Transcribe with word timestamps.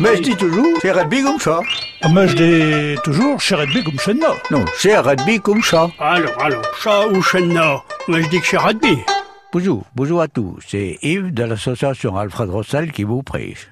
Mais 0.00 0.16
je 0.16 0.22
dis 0.22 0.36
toujours, 0.36 0.78
c'est 0.80 0.92
rugby 0.92 1.22
comme 1.22 1.40
ça. 1.40 1.60
Ah, 2.02 2.08
Mais 2.08 2.28
je 2.28 2.36
dis 2.36 3.00
toujours, 3.02 3.40
chez 3.40 3.56
Redby 3.56 3.82
comme 3.82 3.98
chez 3.98 4.14
nous. 4.14 4.20
Non, 4.50 4.64
c'est 4.76 4.96
rugby 4.96 5.40
comme 5.40 5.62
ça. 5.62 5.90
Alors, 5.98 6.40
alors, 6.40 6.62
chat 6.80 7.08
ou 7.08 7.20
chenna 7.20 7.82
Moi, 8.06 8.20
je 8.22 8.28
dis 8.28 8.40
que 8.40 8.46
c'est 8.46 8.58
rugby. 8.58 8.98
Bonjour, 9.52 9.84
bonjour 9.96 10.20
à 10.20 10.28
tous. 10.28 10.60
C'est 10.68 10.98
Yves 11.02 11.34
de 11.34 11.42
l'association 11.42 12.16
Alfred 12.16 12.48
Rossel 12.48 12.92
qui 12.92 13.02
vous 13.02 13.24
prêche. 13.24 13.68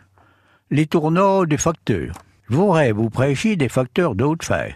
Les 0.73 0.86
tournois 0.86 1.46
des 1.46 1.59
facteurs. 1.59 2.14
Je 2.50 2.56
voudrais 2.56 2.90
vous 2.90 3.08
prêcher 3.08 3.54
des 3.54 3.68
facteurs 3.68 4.16
de 4.16 4.24
haute 4.24 4.45
fer. 4.45 4.74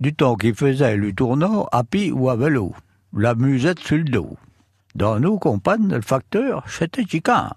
Du 0.00 0.14
temps 0.14 0.36
qu'ils 0.36 0.54
faisaient 0.54 0.96
le 0.96 1.12
tournoi 1.12 1.68
à 1.70 1.84
pied 1.84 2.12
ou 2.12 2.30
à 2.30 2.36
vélo. 2.36 2.74
La 3.14 3.34
musette 3.34 3.80
sur 3.80 3.98
le 3.98 4.04
dos. 4.04 4.38
Dans 4.94 5.20
nos 5.20 5.38
campagnes, 5.38 5.92
le 5.92 6.00
facteur, 6.00 6.64
c'était 6.66 7.04
chicane. 7.04 7.52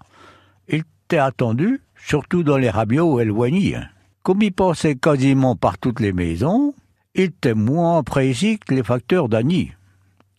Il 0.68 0.82
était 1.06 1.18
attendu, 1.18 1.80
surtout 1.96 2.42
dans 2.42 2.56
les 2.56 2.70
rabios 2.70 3.20
éloignés. 3.20 3.78
Comme 4.22 4.42
il 4.42 4.52
passait 4.52 4.96
quasiment 4.96 5.56
par 5.56 5.78
toutes 5.78 6.00
les 6.00 6.12
maisons, 6.12 6.74
il 7.14 7.24
était 7.24 7.54
moins 7.54 8.02
précis 8.02 8.58
que 8.58 8.74
les 8.74 8.82
facteurs 8.82 9.28
d'Annie. 9.28 9.72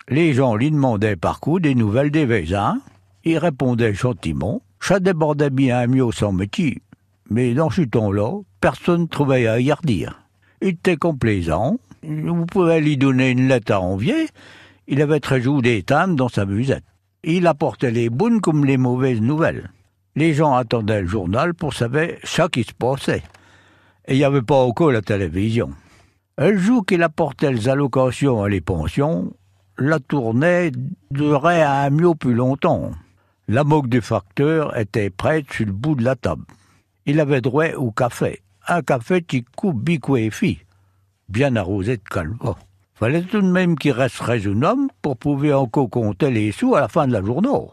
Les 0.09 0.33
gens 0.33 0.55
lui 0.55 0.71
demandaient 0.71 1.15
par 1.15 1.39
coup 1.39 1.59
des 1.59 1.75
nouvelles 1.75 2.11
des 2.11 2.25
voisins. 2.25 2.79
Il 3.23 3.37
répondait 3.37 3.93
gentiment. 3.93 4.61
Ça 4.79 4.99
débordait 4.99 5.49
bien 5.49 5.87
mieux 5.87 6.11
sans 6.11 6.31
métier. 6.31 6.81
Mais 7.29 7.53
dans 7.53 7.69
ce 7.69 7.81
temps-là, 7.81 8.41
personne 8.61 9.01
ne 9.01 9.07
trouvait 9.07 9.47
à 9.47 9.59
y 9.59 9.71
redire. 9.71 10.21
Il 10.61 10.69
était 10.69 10.97
complaisant. 10.97 11.77
Vous 12.03 12.45
pouvez 12.45 12.79
lui 12.79 12.95
donner 12.95 13.31
une 13.31 13.47
lettre 13.47 13.73
à 13.73 13.81
envier. 13.81 14.27
Il 14.87 15.01
avait 15.01 15.19
très 15.19 15.41
joué 15.41 15.61
des 15.61 15.83
timbres 15.83 16.15
dans 16.15 16.29
sa 16.29 16.45
musette. 16.45 16.85
Il 17.23 17.47
apportait 17.47 17.91
les 17.91 18.09
bonnes 18.09 18.39
comme 18.39 18.63
les 18.63 18.77
mauvaises 18.77 19.21
nouvelles. 19.21 19.71
Les 20.17 20.33
gens 20.33 20.55
attendaient 20.55 21.01
le 21.01 21.07
journal 21.07 21.53
pour 21.53 21.75
savoir 21.75 22.07
ce 22.23 22.47
qui 22.47 22.63
se 22.63 22.73
passait. 22.73 23.21
Et 24.07 24.15
il 24.15 24.17
n'y 24.17 24.23
avait 24.23 24.41
pas 24.41 24.55
encore 24.55 24.91
la 24.91 25.03
télévision. 25.03 25.69
Le 26.39 26.57
jour 26.57 26.83
qu'il 26.87 27.03
apportait 27.03 27.51
les 27.51 27.69
allocations 27.69 28.47
et 28.47 28.49
les 28.49 28.61
pensions, 28.61 29.31
la 29.77 29.99
tournée 29.99 30.71
durait 31.11 31.61
un 31.61 31.91
mieux 31.91 32.15
plus 32.15 32.33
longtemps. 32.33 32.93
La 33.47 33.63
moque 33.63 33.89
du 33.89 34.01
facteur 34.01 34.75
était 34.75 35.11
prête 35.11 35.53
sur 35.53 35.67
le 35.67 35.71
bout 35.71 35.93
de 35.93 36.03
la 36.03 36.15
table. 36.15 36.45
Il 37.05 37.19
avait 37.19 37.41
droit 37.41 37.73
au 37.75 37.91
café. 37.91 38.41
Un 38.67 38.81
café 38.81 39.21
qui 39.21 39.43
coupe 39.43 39.79
bicouéfi, 39.83 40.61
bien 41.29 41.55
arrosé 41.55 41.97
de 41.97 42.03
calva. 42.03 42.55
Fallait 42.95 43.21
tout 43.21 43.43
de 43.43 43.51
même 43.51 43.77
qu'il 43.77 43.91
reste 43.91 44.21
raisonnable 44.21 44.87
pour 45.03 45.15
pouvoir 45.15 45.61
encore 45.61 45.91
compter 45.91 46.31
les 46.31 46.51
sous 46.51 46.73
à 46.73 46.81
la 46.81 46.87
fin 46.87 47.05
de 47.05 47.13
la 47.13 47.23
journée. 47.23 47.69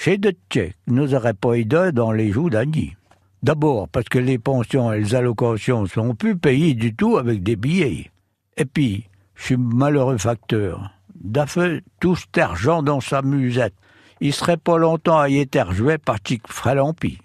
Chez 0.00 0.16
de 0.16 0.32
tchèques 0.48 0.76
n'aurait 0.86 1.34
pas 1.34 1.54
aidé 1.54 1.90
dans 1.92 2.12
les 2.12 2.30
jours 2.30 2.50
d'Annie. 2.50 2.94
D'abord 3.42 3.88
parce 3.88 4.08
que 4.08 4.20
les 4.20 4.38
pensions 4.38 4.92
et 4.92 5.00
les 5.00 5.16
allocations 5.16 5.86
sont 5.86 6.14
plus 6.14 6.38
payées 6.38 6.74
du 6.74 6.94
tout 6.94 7.16
avec 7.16 7.42
des 7.42 7.56
billets. 7.56 8.12
Et 8.56 8.64
puis, 8.64 9.08
je 9.34 9.44
suis 9.46 9.56
malheureux 9.56 10.16
facteur. 10.16 10.92
D'affaire 11.16 11.80
tout 11.98 12.14
cet 12.14 12.38
argent 12.38 12.84
dans 12.84 13.00
sa 13.00 13.22
musette. 13.22 13.74
Il 14.20 14.32
serait 14.32 14.56
pas 14.56 14.78
longtemps 14.78 15.18
à 15.18 15.28
y 15.28 15.40
être 15.40 15.72
joué 15.72 15.98
par 15.98 16.20
Tic 16.20 16.46
Frélampi, 16.46 17.18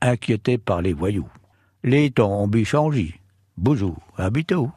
inquiété 0.00 0.56
par 0.56 0.82
les 0.82 0.92
voyous. 0.92 1.28
Les 1.82 2.12
temps 2.12 2.42
ont 2.42 2.46
bien 2.46 2.62
changé. 2.62 3.20
Bonjour, 3.58 3.96
à 4.16 4.30
bientôt. 4.30 4.70